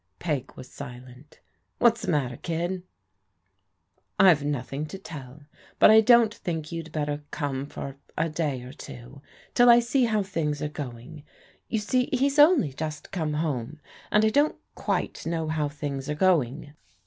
Peg 0.17 0.51
was 0.55 0.67
silent." 0.67 1.41
What's 1.77 2.01
the 2.01 2.11
matter, 2.11 2.35
kid? 2.37 2.81
""I've 4.19 4.43
nothing 4.43 4.87
to 4.87 4.97
tell; 4.97 5.43
but 5.77 5.91
I 5.91 6.01
don't 6.01 6.33
think 6.33 6.71
you'd 6.71 6.91
better 6.91 7.23
come 7.29 7.67
for 7.67 7.97
a 8.17 8.27
day 8.27 8.63
or 8.63 8.73
two 8.73 9.21
till 9.53 9.69
I 9.69 9.79
see 9.79 10.05
how 10.05 10.23
things 10.23 10.59
are 10.59 10.67
going. 10.69 11.23
You 11.67 11.77
see 11.77 12.09
he's 12.11 12.39
only 12.39 12.73
just 12.73 13.11
come 13.11 13.33
home, 13.35 13.79
and 14.11 14.25
I 14.25 14.29
don't 14.29 14.55
quite 14.73 15.27
know 15.27 15.47
how 15.49 15.69
things 15.69 16.09
are 16.09 16.15
going." 16.15 16.73